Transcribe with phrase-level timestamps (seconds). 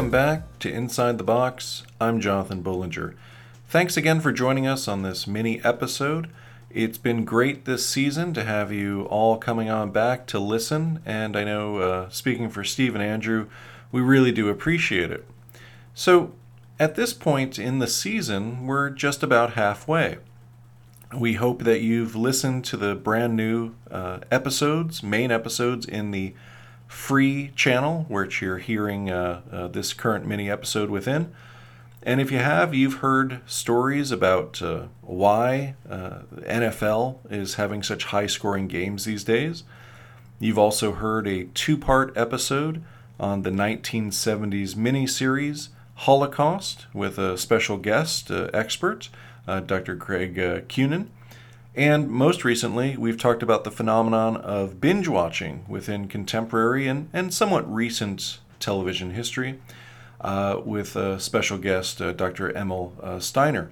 [0.00, 1.82] Welcome back to Inside the Box.
[2.00, 3.14] I'm Jonathan Bullinger.
[3.68, 6.30] Thanks again for joining us on this mini episode.
[6.70, 11.36] It's been great this season to have you all coming on back to listen, and
[11.36, 13.48] I know, uh, speaking for Steve and Andrew,
[13.92, 15.28] we really do appreciate it.
[15.92, 16.32] So,
[16.78, 20.16] at this point in the season, we're just about halfway.
[21.14, 26.32] We hope that you've listened to the brand new uh, episodes, main episodes in the
[26.90, 31.32] free channel, which you're hearing uh, uh, this current mini episode within.
[32.02, 38.06] And if you have, you've heard stories about uh, why uh, NFL is having such
[38.06, 39.62] high scoring games these days.
[40.40, 42.82] You've also heard a two part episode
[43.20, 49.10] on the 1970s miniseries Holocaust with a special guest uh, expert,
[49.46, 49.94] uh, Dr.
[49.94, 50.34] Craig
[50.68, 51.06] Cunin.
[51.74, 57.32] And most recently, we've talked about the phenomenon of binge watching within contemporary and, and
[57.32, 59.60] somewhat recent television history
[60.20, 62.50] uh, with a special guest, uh, Dr.
[62.56, 63.70] Emil uh, Steiner.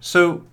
[0.00, 0.44] So,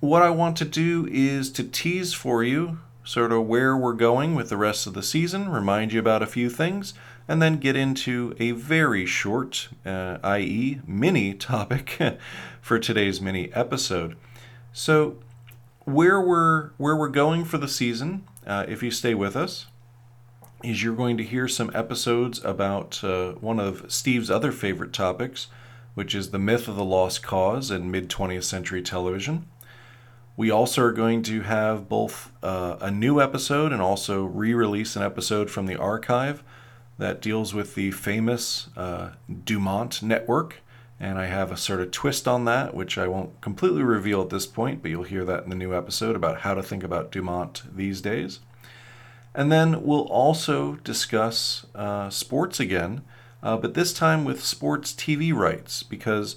[0.00, 4.34] what I want to do is to tease for you sort of where we're going
[4.34, 6.94] with the rest of the season, remind you about a few things,
[7.28, 11.98] and then get into a very short, uh, i.e., mini topic
[12.60, 14.16] for today's mini episode.
[14.72, 15.16] So,
[15.84, 19.66] where we're where we're going for the season, uh, if you stay with us,
[20.62, 25.48] is you're going to hear some episodes about uh, one of Steve's other favorite topics,
[25.94, 29.46] which is the myth of the lost cause in mid 20th century television.
[30.36, 34.96] We also are going to have both uh, a new episode and also re release
[34.96, 36.42] an episode from the archive
[36.98, 40.62] that deals with the famous uh, DuMont network
[41.02, 44.30] and I have a sort of twist on that, which I won't completely reveal at
[44.30, 47.10] this point, but you'll hear that in the new episode about how to think about
[47.10, 48.38] DuMont these days.
[49.34, 53.02] And then we'll also discuss uh, sports again,
[53.42, 56.36] uh, but this time with sports TV rights, because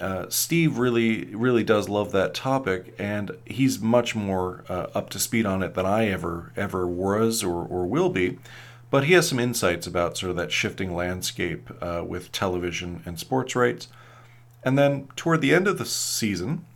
[0.00, 5.18] uh, Steve really, really does love that topic, and he's much more uh, up to
[5.18, 8.38] speed on it than I ever, ever was or, or will be.
[8.92, 13.18] But he has some insights about sort of that shifting landscape uh, with television and
[13.18, 13.88] sports rights.
[14.62, 16.66] And then toward the end of the season,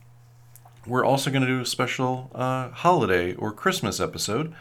[0.87, 4.54] we're also going to do a special uh, holiday or Christmas episode.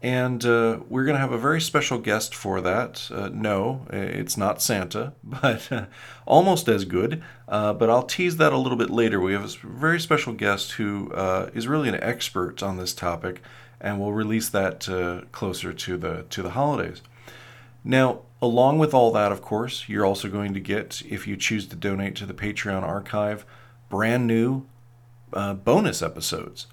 [0.00, 3.08] And uh, we're going to have a very special guest for that.
[3.12, 5.86] Uh, no, it's not Santa, but uh,
[6.24, 7.20] almost as good.
[7.48, 9.20] Uh, but I'll tease that a little bit later.
[9.20, 13.42] We have a very special guest who uh, is really an expert on this topic
[13.80, 14.88] and we'll release that
[15.32, 17.02] closer to the to the holidays.
[17.84, 21.68] Now, along with all that, of course, you're also going to get, if you choose
[21.68, 23.46] to donate to the Patreon archive,
[23.88, 24.66] brand new
[25.32, 26.66] uh, bonus episodes.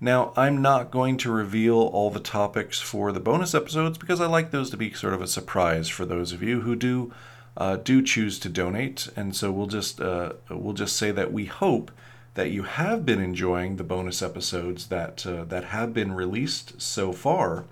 [0.00, 4.26] Now, I'm not going to reveal all the topics for the bonus episodes because I
[4.26, 7.12] like those to be sort of a surprise for those of you who do
[7.56, 11.44] uh, do choose to donate, and so we'll just uh, we'll just say that we
[11.44, 11.90] hope
[12.34, 17.12] that you have been enjoying the bonus episodes that uh, that have been released so
[17.12, 17.64] far,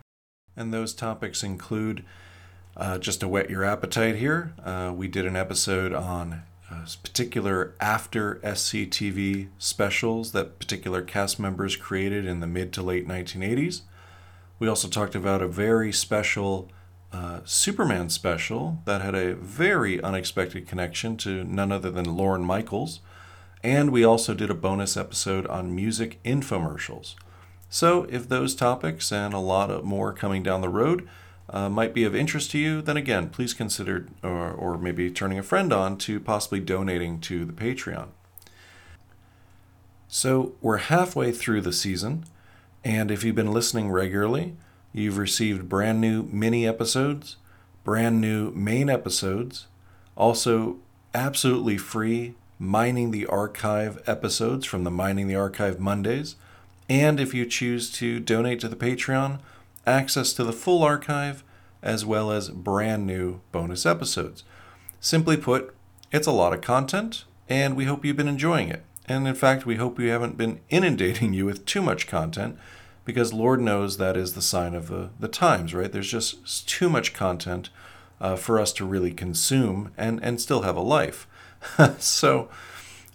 [0.57, 2.05] and those topics include
[2.77, 4.53] uh, just to whet your appetite here.
[4.63, 11.77] Uh, we did an episode on uh, particular after SCTV specials that particular cast members
[11.77, 13.83] created in the mid to late 1980s.
[14.59, 16.71] We also talked about a very special
[17.13, 23.01] uh, Superman special that had a very unexpected connection to none other than Lorne Michaels.
[23.63, 27.15] And we also did a bonus episode on music infomercials.
[27.69, 31.09] So, if those topics and a lot more coming down the road
[31.51, 35.39] uh, might be of interest to you, then again, please consider or, or maybe turning
[35.39, 38.09] a friend on to possibly donating to the Patreon.
[40.09, 42.25] So, we're halfway through the season,
[42.83, 44.57] and if you've been listening regularly,
[44.93, 47.37] you've received brand new mini episodes,
[47.85, 49.67] brand new main episodes,
[50.17, 50.79] also
[51.15, 56.37] absolutely free Mining the Archive episodes from the Mining the Archive Mondays.
[56.91, 59.39] And if you choose to donate to the Patreon,
[59.87, 61.43] access to the full archive
[61.83, 64.45] as well as brand new bonus episodes.
[65.01, 65.75] Simply put,
[66.13, 68.85] it's a lot of content, and we hope you've been enjoying it.
[69.07, 72.59] And in fact, we hope we haven't been inundating you with too much content,
[73.07, 75.91] because Lord knows that is the sign of the, the times, right?
[75.91, 77.71] There's just too much content
[78.21, 81.27] uh, for us to really consume and, and still have a life.
[81.99, 82.49] so,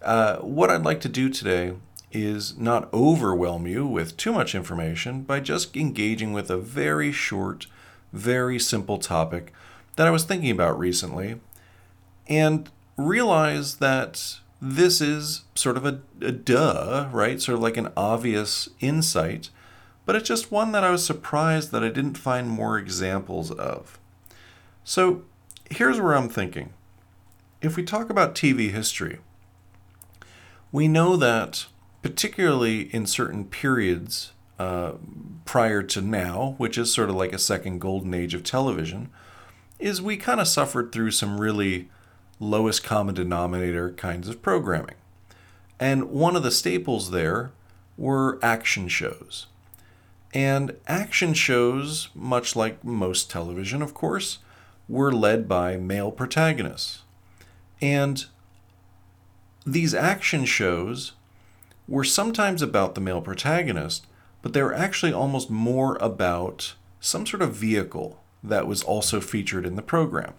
[0.01, 1.73] uh, what I'd like to do today
[2.11, 7.67] is not overwhelm you with too much information by just engaging with a very short,
[8.13, 9.51] very simple topic
[9.95, 11.39] that I was thinking about recently
[12.27, 17.41] and realize that this is sort of a, a, duh, right?
[17.41, 19.49] Sort of like an obvious insight,
[20.05, 23.99] but it's just one that I was surprised that I didn't find more examples of.
[24.83, 25.23] So,
[25.69, 26.73] here's where I'm thinking.
[27.65, 29.17] If we talk about TV history,
[30.71, 31.65] we know that,
[32.03, 34.91] particularly in certain periods uh,
[35.45, 39.09] prior to now, which is sort of like a second golden age of television,
[39.79, 41.89] is we kind of suffered through some really
[42.39, 44.95] lowest common denominator kinds of programming.
[45.79, 47.51] And one of the staples there
[47.97, 49.47] were action shows.
[50.35, 54.37] And action shows, much like most television, of course,
[54.87, 57.01] were led by male protagonists.
[57.81, 58.25] And
[59.65, 61.13] these action shows
[61.87, 64.07] were sometimes about the male protagonist,
[64.41, 69.65] but they were actually almost more about some sort of vehicle that was also featured
[69.65, 70.33] in the program.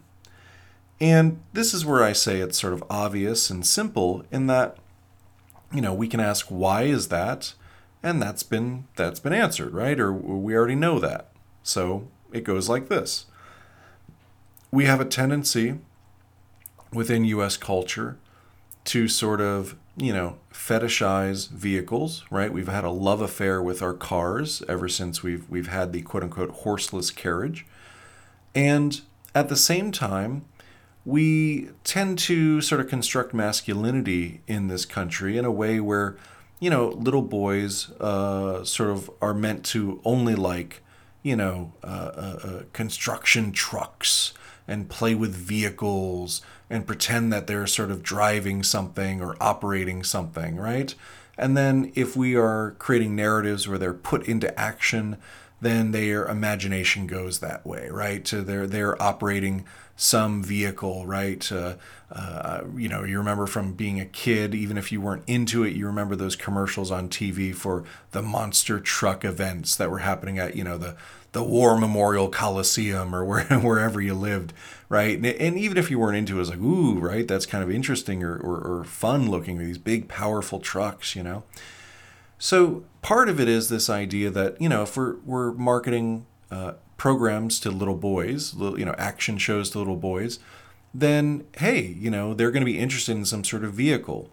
[1.00, 4.79] And this is where I say it's sort of obvious and simple in that
[5.73, 7.55] you know, we can ask why is that?
[8.03, 9.99] And that's been that's been answered, right?
[9.99, 11.29] Or we already know that.
[11.62, 13.27] So it goes like this.
[14.71, 15.79] We have a tendency
[16.93, 18.19] within US culture
[18.87, 22.53] to sort of, you know, fetishize vehicles, right?
[22.53, 26.23] We've had a love affair with our cars ever since we've we've had the quote
[26.23, 27.67] unquote horseless carriage.
[28.55, 29.00] And
[29.35, 30.47] at the same time,
[31.05, 36.17] we tend to sort of construct masculinity in this country in a way where,
[36.59, 40.83] you know, little boys uh, sort of are meant to only like,
[41.23, 44.33] you know, uh, uh, uh, construction trucks
[44.67, 50.57] and play with vehicles and pretend that they're sort of driving something or operating something,
[50.57, 50.95] right?
[51.39, 55.19] And then if we are creating narratives where they're put into action,
[55.61, 58.27] then their imagination goes that way, right?
[58.27, 59.65] So they're they're operating
[59.97, 61.51] some vehicle, right?
[61.51, 61.77] Uh,
[62.13, 65.75] uh, you know, you remember from being a kid, even if you weren't into it,
[65.75, 70.55] you remember those commercials on TV for the monster truck events that were happening at,
[70.55, 70.97] you know, the
[71.37, 74.55] the War Memorial Coliseum or where, wherever you lived,
[74.88, 75.19] right?
[75.19, 77.29] And, and, even if you weren't into it, it was like, ooh, right?
[77.29, 81.43] That's kind of interesting or, or, or fun looking, these big, powerful trucks, you know?
[82.38, 86.73] So part of it is this idea that, you know, if we're, we're marketing uh,
[86.97, 90.38] programs to little boys, little, you know, action shows to little boys,
[90.94, 94.31] then hey, you know, they're going to be interested in some sort of vehicle.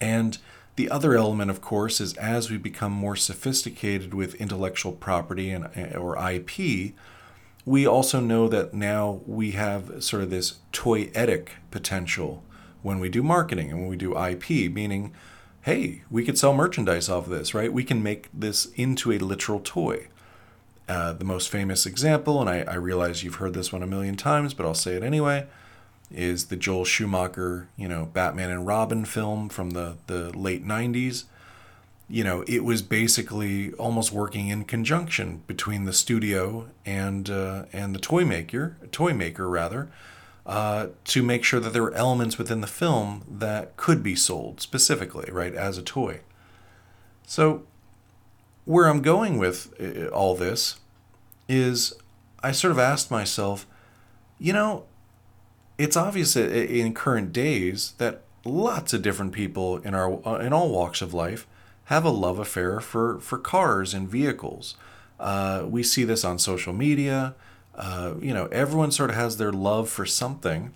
[0.00, 0.38] And
[0.76, 5.66] the other element, of course, is as we become more sophisticated with intellectual property and
[5.94, 6.94] or IP,
[7.64, 12.42] we also know that now we have sort of this toyetic potential
[12.82, 15.12] when we do marketing and when we do IP, meaning,
[15.62, 17.72] hey, we could sell merchandise off of this, right?
[17.72, 20.08] We can make this into a literal toy.
[20.88, 24.16] Uh, the most famous example, and I, I, realize you've heard this one a million
[24.16, 25.46] times, but I'll say it anyway,
[26.14, 31.24] is the Joel Schumacher, you know, Batman and Robin film from the, the late 90s.
[32.08, 37.94] You know, it was basically almost working in conjunction between the studio and uh, and
[37.94, 39.88] the toy maker, toy maker rather,
[40.44, 44.60] uh, to make sure that there were elements within the film that could be sold
[44.60, 46.20] specifically, right, as a toy.
[47.26, 47.62] So
[48.64, 50.76] where I'm going with uh, all this
[51.48, 51.94] is
[52.42, 53.66] I sort of asked myself,
[54.38, 54.84] you know,
[55.78, 60.70] it's obvious in current days that lots of different people in our uh, in all
[60.70, 61.46] walks of life
[61.84, 64.76] have a love affair for for cars and vehicles.
[65.18, 67.34] Uh, we see this on social media.
[67.74, 70.74] Uh, you know, everyone sort of has their love for something,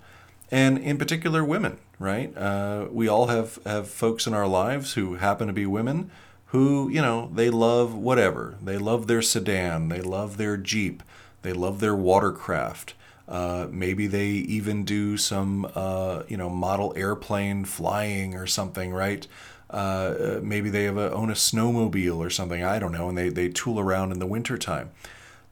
[0.51, 1.79] and in particular, women.
[1.99, 2.37] Right?
[2.37, 6.11] Uh, we all have have folks in our lives who happen to be women
[6.47, 8.55] who, you know, they love whatever.
[8.63, 11.03] They love their sedan, they love their Jeep,
[11.43, 12.95] they love their watercraft.
[13.29, 19.27] Uh, maybe they even do some, uh, you know, model airplane flying or something, right?
[19.69, 22.63] Uh, maybe they have a, own a snowmobile or something.
[22.63, 24.91] I don't know, and they, they tool around in the wintertime.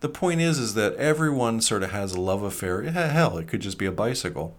[0.01, 2.83] The point is, is that everyone sort of has a love affair.
[2.83, 4.57] Hell, it could just be a bicycle,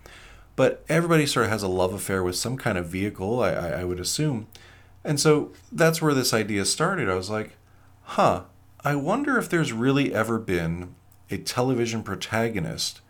[0.56, 3.42] but everybody sort of has a love affair with some kind of vehicle.
[3.42, 4.48] I, I, I would assume.
[5.04, 7.10] And so that's where this idea started.
[7.10, 7.58] I was like,
[8.02, 8.44] huh,
[8.84, 10.96] I wonder if there's really ever been
[11.30, 13.02] a television protagonist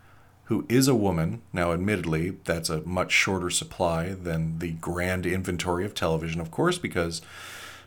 [0.45, 1.41] who is a woman.
[1.53, 6.77] Now, admittedly, that's a much shorter supply than the grand inventory of television, of course,
[6.77, 7.21] because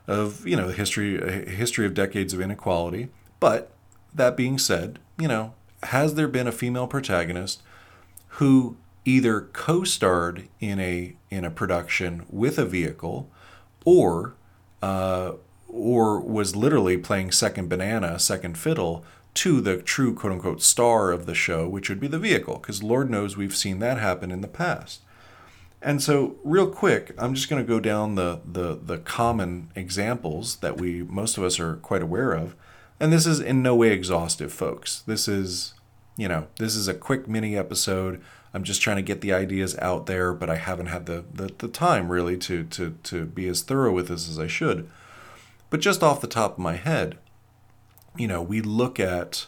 [0.07, 3.09] of you know the history history of decades of inequality.
[3.41, 3.71] But
[4.15, 7.63] that being said, you know, has there been a female protagonist
[8.33, 13.31] who either co-starred in a in a production with a vehicle
[13.85, 14.35] or
[14.83, 15.33] uh,
[15.69, 19.05] or was literally playing second banana, second fiddle
[19.39, 22.83] to the true quote unquote star of the show, which would be the vehicle, because
[22.83, 25.03] Lord knows we've seen that happen in the past.
[25.81, 30.57] And so, real quick, I'm just going to go down the, the, the common examples
[30.57, 32.57] that we most of us are quite aware of.
[32.99, 35.03] And this is in no way exhaustive, folks.
[35.03, 35.75] This is
[36.19, 38.21] you know, this is a quick mini episode.
[38.53, 41.53] I'm just trying to get the ideas out there, but I haven't had the, the,
[41.57, 44.91] the time really to, to, to be as thorough with this as I should.
[45.71, 47.19] But just off the top of my head,
[48.19, 49.47] you know, we look at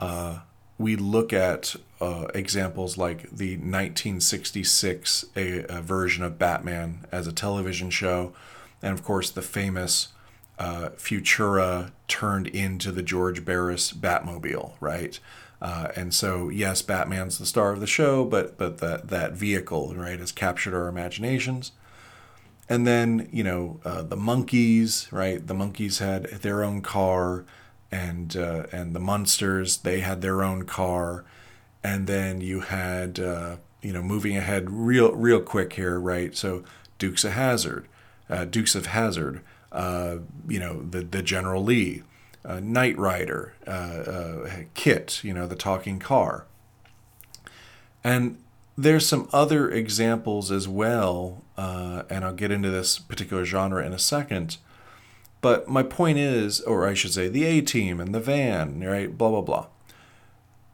[0.00, 0.40] uh,
[0.76, 7.32] we look at uh, examples like the 1966 a, a, version of Batman as a
[7.32, 8.32] television show,
[8.80, 10.08] and of course the famous
[10.58, 15.18] uh, Futura turned into the George Barris Batmobile, right?
[15.60, 19.94] Uh, and so, yes, Batman's the star of the show, but but that that vehicle,
[19.96, 21.72] right, has captured our imaginations.
[22.68, 25.44] And then you know uh, the Monkees, right?
[25.44, 27.44] The Monkees had their own car
[27.90, 31.24] and uh, and the Munsters they had their own car,
[31.82, 36.36] and then you had uh, you know moving ahead real real quick here, right?
[36.36, 36.64] So
[36.98, 37.86] Dukes of Hazzard,
[38.28, 39.42] uh, Dukes of Hazzard,
[39.72, 42.02] uh, you know the the General Lee,
[42.44, 46.46] uh, Knight Rider, uh, KITT, you know the talking car,
[48.04, 48.38] and
[48.76, 53.98] there's some other examples as well, and I'll get into this particular genre in a
[53.98, 54.58] second
[55.40, 59.16] but my point is, or I should say, the A team and the van, right?
[59.16, 59.66] Blah, blah, blah.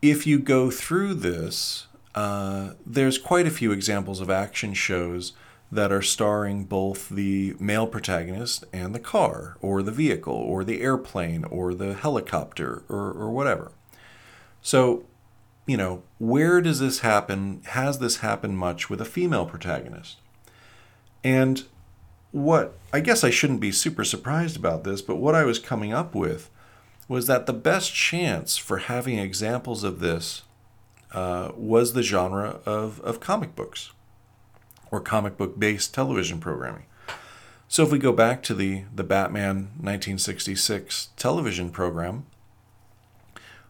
[0.00, 5.33] If you go through this, uh, there's quite a few examples of action shows
[5.73, 10.80] that are starring both the male protagonist and the car, or the vehicle, or the
[10.80, 13.73] airplane, or the helicopter, or, or whatever.
[14.62, 15.04] So,
[15.66, 17.62] you know, where does this happen?
[17.66, 20.18] Has this happened much with a female protagonist?
[21.25, 21.64] And
[22.34, 25.92] what I guess I shouldn't be super surprised about this, but what I was coming
[25.92, 26.50] up with
[27.06, 30.42] was that the best chance for having examples of this
[31.12, 33.92] uh, was the genre of, of comic books
[34.90, 36.86] or comic book based television programming.
[37.68, 42.26] So if we go back to the, the Batman 1966 television program,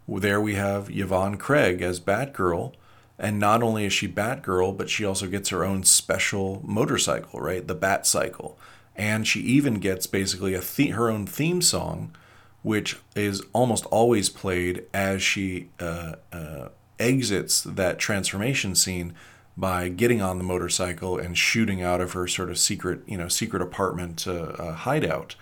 [0.09, 2.73] there we have Yvonne Craig as Batgirl
[3.19, 7.67] and not only is she Batgirl, but she also gets her own special motorcycle, right?
[7.67, 8.59] The Bat Cycle.
[8.97, 12.15] And she even gets basically a the- her own theme song,
[12.63, 16.69] which is almost always played as she uh, uh,
[16.99, 19.15] exits that transformation scene
[19.57, 23.29] by getting on the motorcycle and shooting out of her sort of secret, you know,
[23.29, 25.37] secret apartment uh, hideout.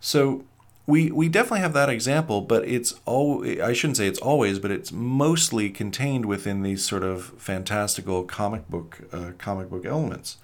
[0.00, 0.44] So
[0.86, 4.70] we we definitely have that example, but it's all I shouldn't say it's always, but
[4.70, 10.36] it's mostly contained within these sort of fantastical comic book uh, comic book elements,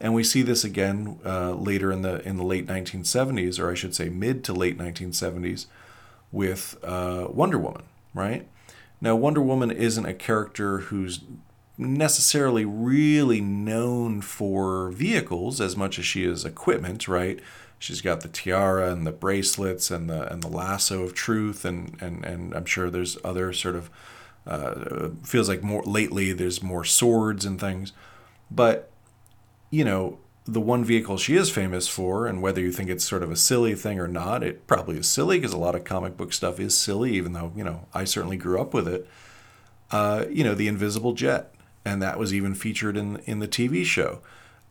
[0.00, 3.74] and we see this again uh, later in the in the late 1970s, or I
[3.74, 5.66] should say mid to late 1970s,
[6.30, 7.82] with uh, Wonder Woman.
[8.14, 8.46] Right
[9.00, 11.20] now, Wonder Woman isn't a character who's
[11.76, 17.40] necessarily really known for vehicles as much as she is equipment, right?
[17.82, 22.00] She's got the tiara and the bracelets and the and the lasso of truth and
[22.00, 23.90] and and I'm sure there's other sort of
[24.46, 27.92] uh, feels like more lately there's more swords and things,
[28.50, 28.90] but
[29.70, 33.22] you know the one vehicle she is famous for, and whether you think it's sort
[33.22, 36.16] of a silly thing or not, it probably is silly because a lot of comic
[36.16, 39.08] book stuff is silly, even though you know I certainly grew up with it.
[39.90, 41.52] Uh, you know the Invisible Jet,
[41.84, 44.20] and that was even featured in in the TV show.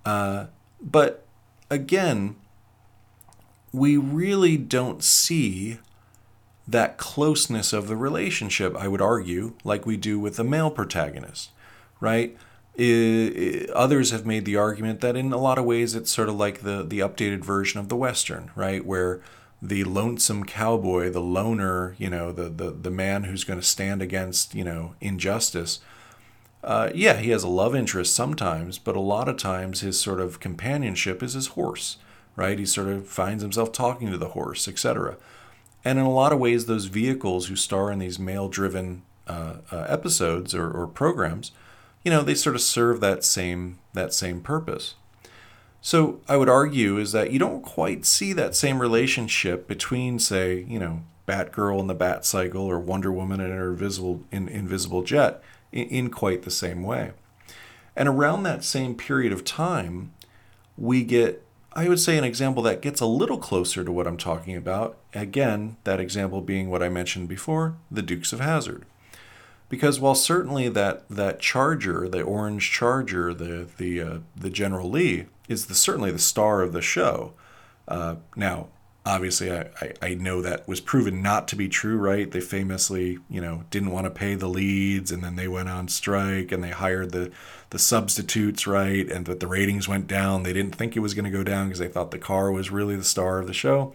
[0.05, 0.45] Uh,
[0.81, 1.25] but
[1.69, 2.35] again,
[3.71, 5.79] we really don't see
[6.67, 11.51] that closeness of the relationship, I would argue, like we do with the male protagonist,
[11.99, 12.37] right?
[13.75, 16.61] others have made the argument that in a lot of ways it's sort of like
[16.61, 18.85] the, the updated version of the Western, right?
[18.85, 19.21] Where
[19.61, 24.01] the lonesome cowboy, the loner, you know, the, the, the man who's going to stand
[24.01, 25.79] against, you know, injustice,
[26.63, 30.21] uh, yeah, he has a love interest sometimes, but a lot of times his sort
[30.21, 31.97] of companionship is his horse
[32.35, 32.57] right?
[32.57, 35.17] He sort of finds himself talking to the horse, etc.
[35.83, 39.55] And in a lot of ways, those vehicles who star in these male driven uh,
[39.71, 41.51] uh, episodes or, or programs,
[42.03, 44.95] you know, they sort of serve that same that same purpose.
[45.81, 50.63] So I would argue is that you don't quite see that same relationship between, say,
[50.67, 55.01] you know, Batgirl and the Bat Cycle or Wonder Woman and her invisible in, invisible
[55.01, 57.11] jet in, in quite the same way.
[57.95, 60.13] And around that same period of time,
[60.77, 64.17] we get I would say an example that gets a little closer to what I'm
[64.17, 68.85] talking about, again, that example being what I mentioned before, the Dukes of Hazzard.
[69.69, 75.27] Because while certainly that, that Charger, the orange Charger, the the uh, the General Lee,
[75.47, 77.33] is the, certainly the star of the show.
[77.87, 78.67] Uh, now,
[79.05, 82.29] obviously I, I, I, know that was proven not to be true right?
[82.29, 85.87] They famously you know didn't want to pay the leads and then they went on
[85.87, 87.31] strike and they hired the
[87.71, 89.09] the substitutes right?
[89.09, 90.43] And that the ratings went down.
[90.43, 92.71] They didn't think it was going to go down because they thought the car was
[92.71, 93.93] really the star of the show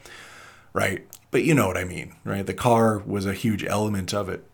[0.73, 1.07] right?
[1.31, 2.47] But you know what i mean right?
[2.47, 4.45] The car was a huge element of it.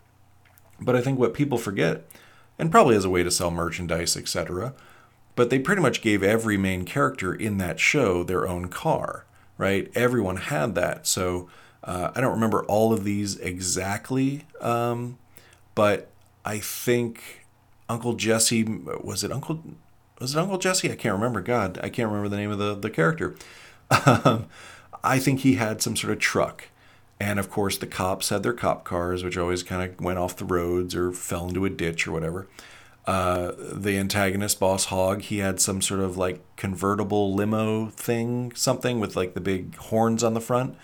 [0.81, 2.05] But I think what people forget,
[2.59, 4.75] and probably as a way to sell merchandise, etc.,
[5.35, 9.25] but they pretty much gave every main character in that show their own car,
[9.59, 9.91] right?
[9.95, 11.07] Everyone had that.
[11.07, 11.49] So
[11.85, 15.19] uh, I don't remember all of these exactly, um,
[15.75, 16.09] but
[16.45, 17.47] I think
[17.89, 19.63] Uncle Jesse was it Uncle
[20.21, 20.91] was it Uncle Jesse?
[20.91, 21.41] I can't remember.
[21.41, 23.35] God, I can't remember the name of the the character.
[24.07, 24.47] Um,
[25.05, 26.69] I think he had some sort of truck.
[27.21, 30.37] And of course, the cops had their cop cars, which always kind of went off
[30.37, 32.49] the roads or fell into a ditch or whatever.
[33.05, 39.01] Uh, the antagonist, Boss Hogg he had some sort of like convertible limo thing, something
[39.01, 40.77] with like the big horns on the front.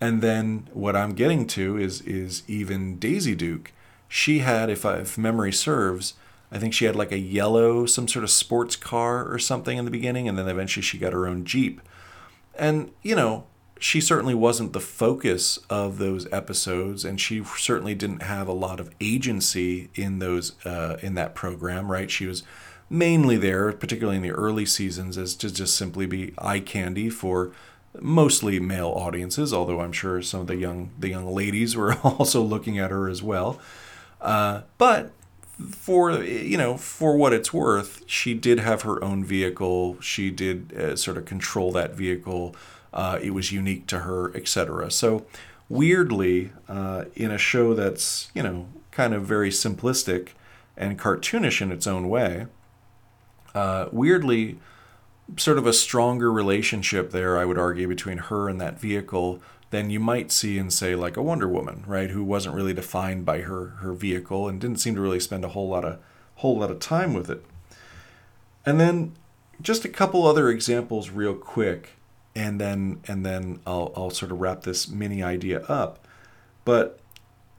[0.00, 3.72] And then what I'm getting to is is even Daisy Duke.
[4.06, 6.14] She had, if, I, if memory serves,
[6.50, 9.84] I think she had like a yellow, some sort of sports car or something in
[9.84, 11.82] the beginning, and then eventually she got her own Jeep.
[12.54, 13.46] And, you know,
[13.78, 18.80] she certainly wasn't the focus of those episodes, and she certainly didn't have a lot
[18.80, 22.10] of agency in those uh, in that program, right?
[22.10, 22.42] She was
[22.90, 27.52] mainly there, particularly in the early seasons, as to just simply be eye candy for
[28.00, 29.52] mostly male audiences.
[29.52, 33.08] Although I'm sure some of the young the young ladies were also looking at her
[33.08, 33.60] as well.
[34.20, 35.12] Uh, but
[35.58, 40.00] for you know for what it's worth she did have her own vehicle.
[40.00, 42.54] She did uh, sort of control that vehicle.
[42.92, 45.26] Uh, it was unique to her etc so
[45.68, 50.30] weirdly uh, in a show that's you know kind of very simplistic
[50.76, 52.46] and cartoonish in its own way
[53.54, 54.58] uh, weirdly
[55.36, 59.90] sort of a stronger relationship there i would argue between her and that vehicle than
[59.90, 63.42] you might see in say like a Wonder Woman, right, who wasn't really defined by
[63.42, 65.98] her her vehicle and didn't seem to really spend a whole lot of
[66.36, 67.44] whole lot of time with it.
[68.64, 69.12] And then
[69.60, 71.90] just a couple other examples real quick
[72.34, 76.06] and then and then I'll I'll sort of wrap this mini idea up.
[76.64, 77.00] But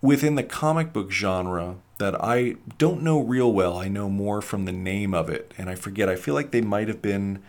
[0.01, 4.65] within the comic book genre that I don't know real well, I know more from
[4.65, 6.10] the name of it and I forget.
[6.10, 7.43] I feel like they might have been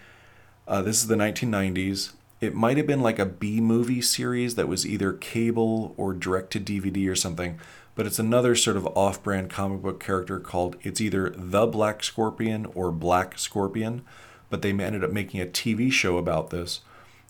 [0.69, 4.69] uh, this is the 1990s it might have been like a B movie series that
[4.69, 7.61] was either cable or direct to DVD or something,
[7.95, 12.03] but it's another sort of off brand comic book character called it's either The Black
[12.03, 14.03] Scorpion or Black Scorpion,
[14.49, 16.81] but they ended up making a TV show about this.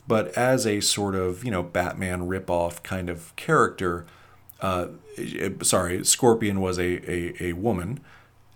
[0.07, 4.07] But as a sort of, you know, Batman ripoff kind of character,
[4.61, 4.89] uh,
[5.63, 8.01] sorry, Scorpion was a, a, a woman.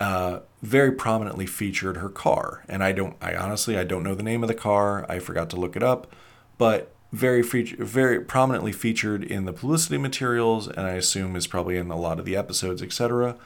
[0.01, 4.25] Uh, very prominently featured her car, and I don't, I honestly, I don't know the
[4.25, 5.07] name of the car.
[5.09, 6.12] I forgot to look it up
[6.59, 11.77] but very feature, very prominently featured in the publicity materials, and I assume is probably
[11.77, 13.37] in a lot of the episodes, etc.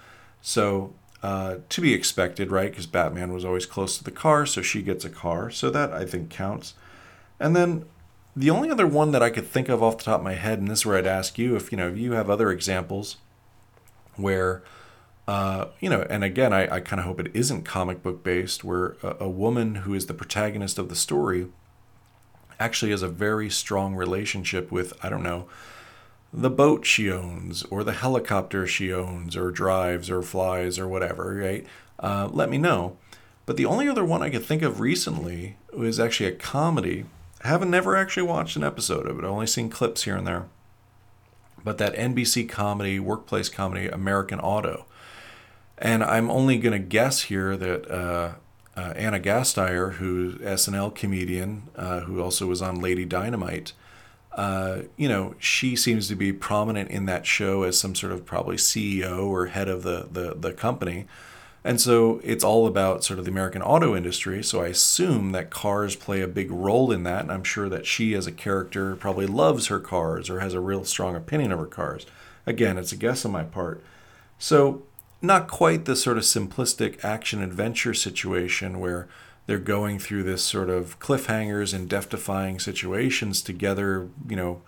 [0.41, 2.71] So uh, to be expected, right?
[2.71, 5.93] Because Batman was always close to the car, so she gets a car, so that
[5.93, 6.75] I think counts.
[7.39, 7.85] And then
[8.35, 10.61] the only other one that I could think of off the top of my head,
[10.61, 13.17] and this is where I'd ask you if you know if you have other examples
[14.17, 14.63] where.
[15.27, 18.65] Uh, you know, and again, I, I kind of hope it isn't comic book based,
[18.65, 21.49] where a, a woman who is the protagonist of the story
[22.61, 25.47] actually has a very strong relationship with, I don't know,
[26.33, 31.35] the boat she owns or the helicopter she owns or drives or flies or whatever,
[31.37, 31.67] right?
[31.99, 32.97] Uh, let me know.
[33.47, 37.07] But the only other one I could think of recently was actually a comedy.
[37.43, 40.27] I haven't never actually watched an episode of it, I've only seen clips here and
[40.27, 40.47] there.
[41.65, 44.85] But that NBC comedy, workplace comedy, American Auto.
[45.79, 48.33] And I'm only going to guess here that uh,
[48.79, 53.73] uh, Ana Gasteyer, who's SNL comedian, uh, who also was on Lady Dynamite.
[54.33, 58.25] Uh, you know, she seems to be prominent in that show as some sort of
[58.25, 61.07] probably CEO or head of the, the, the company.
[61.65, 64.45] And so it's all about sort of the American auto industry.
[64.45, 67.23] So I assume that cars play a big role in that.
[67.23, 70.61] And I'm sure that she, as a character, probably loves her cars or has a
[70.61, 72.07] real strong opinion of her cars.
[72.47, 73.83] Again, it's a guess on my part.
[74.39, 74.85] So
[75.21, 79.09] not quite the sort of simplistic action adventure situation where
[79.47, 84.63] they're going through this sort of cliffhangers and death defying situations together, you know,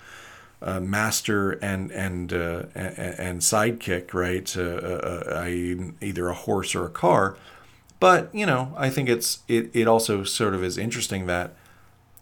[0.62, 4.54] uh, master and and uh, and, and sidekick, right?
[4.56, 5.44] Uh, uh,
[6.00, 7.36] either a horse or a car.
[7.98, 11.54] But you know, I think it's it it also sort of is interesting that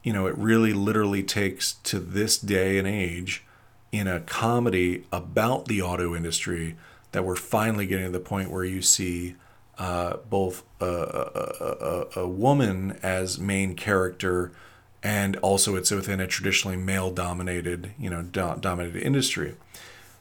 [0.03, 3.45] you know it really literally takes to this day and age
[3.91, 6.77] in a comedy about the auto industry
[7.13, 9.37] that we're finally getting to the point where you see
[9.79, 14.51] uh, both a, a, a, a, woman as main character
[15.05, 19.55] and also it's within a traditionally male dominated you know do- dominated industry.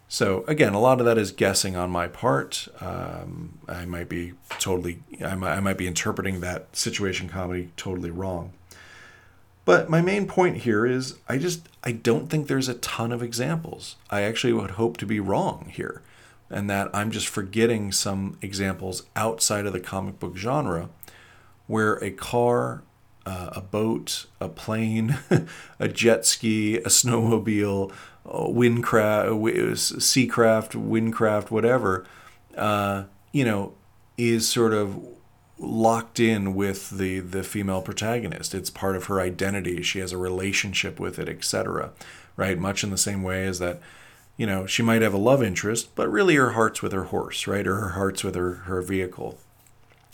[0.08, 2.68] So again a lot of that is guessing on my part.
[2.80, 8.12] Um, i might be totally I might, I might be interpreting that situation comedy totally
[8.12, 8.54] wrong.
[9.66, 13.24] But my main point here is i just i don't think there's a ton of
[13.24, 13.96] examples.
[14.12, 16.04] I actually would hope to be wrong here
[16.50, 20.90] and that I'm just forgetting some examples outside of the comic book genre
[21.68, 22.84] where a car,
[23.26, 25.18] uh, a boat, a plane,
[25.80, 27.92] a jet ski, a snowmobile,
[28.26, 29.30] windcraft,
[30.00, 32.06] seacraft, windcraft, whatever,
[32.56, 33.74] uh, you know,
[34.18, 34.98] is sort of
[35.60, 38.54] locked in with the the female protagonist.
[38.54, 39.82] It's part of her identity.
[39.82, 41.92] She has a relationship with it, etc.
[42.36, 42.58] Right?
[42.58, 43.80] Much in the same way as that,
[44.38, 47.48] you know, she might have a love interest, but really her heart's with her horse,
[47.48, 47.68] right?
[47.68, 49.40] Or her heart's with her her vehicle.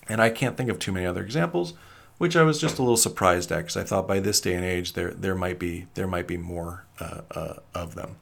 [0.07, 1.73] And I can't think of too many other examples,
[2.17, 4.65] which I was just a little surprised at because I thought by this day and
[4.65, 8.15] age there there might be there might be more uh, uh, of them.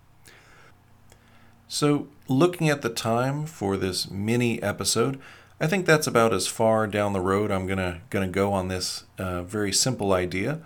[1.67, 5.21] So, looking at the time for this mini episode,
[5.59, 9.05] I think that's about as far down the road I'm gonna gonna go on this
[9.19, 10.59] uh, very simple idea.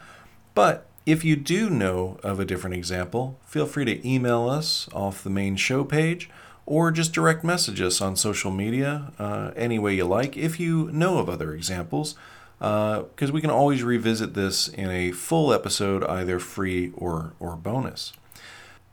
[0.53, 5.23] But if you do know of a different example, feel free to email us off
[5.23, 6.29] the main show page
[6.65, 10.89] or just direct message us on social media uh, any way you like if you
[10.91, 12.15] know of other examples,
[12.57, 17.55] because uh, we can always revisit this in a full episode, either free or, or
[17.55, 18.13] bonus.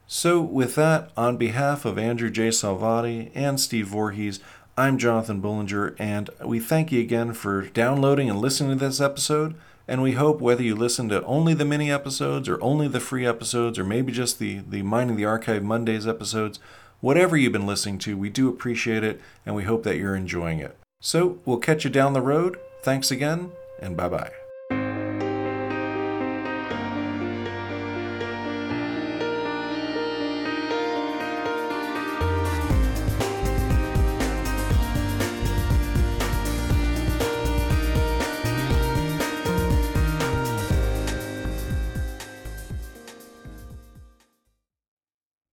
[0.07, 2.48] So, with that, on behalf of Andrew J.
[2.48, 4.40] Salvati and Steve Voorhees,
[4.77, 9.55] I'm Jonathan Bullinger, and we thank you again for downloading and listening to this episode.
[9.88, 13.27] And we hope whether you listen to only the mini episodes or only the free
[13.27, 16.59] episodes or maybe just the, the Mining the Archive Mondays episodes,
[17.01, 20.61] whatever you've been listening to, we do appreciate it and we hope that you're enjoying
[20.61, 20.77] it.
[21.01, 22.59] So we'll catch you down the road.
[22.83, 24.41] Thanks again, and bye bye.